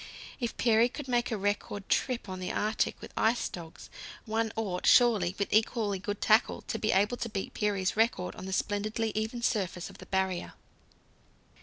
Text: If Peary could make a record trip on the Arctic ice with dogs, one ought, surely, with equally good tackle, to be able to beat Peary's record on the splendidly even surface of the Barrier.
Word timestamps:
If 0.39 0.57
Peary 0.57 0.89
could 0.89 1.07
make 1.07 1.29
a 1.29 1.37
record 1.37 1.87
trip 1.87 2.27
on 2.27 2.39
the 2.39 2.51
Arctic 2.51 2.97
ice 3.15 3.37
with 3.43 3.51
dogs, 3.51 3.91
one 4.25 4.51
ought, 4.55 4.87
surely, 4.87 5.35
with 5.37 5.53
equally 5.53 5.99
good 5.99 6.19
tackle, 6.19 6.61
to 6.63 6.79
be 6.79 6.91
able 6.91 7.17
to 7.17 7.29
beat 7.29 7.53
Peary's 7.53 7.95
record 7.95 8.33
on 8.35 8.47
the 8.47 8.51
splendidly 8.53 9.11
even 9.13 9.43
surface 9.43 9.91
of 9.91 9.99
the 9.99 10.07
Barrier. 10.07 10.53